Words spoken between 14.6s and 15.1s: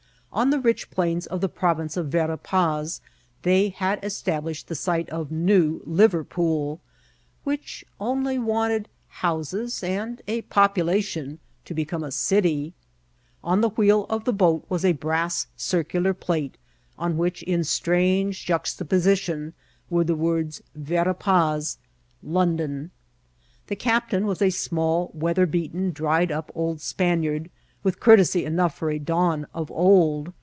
S4 INCIDENTS OF TRATBL. was a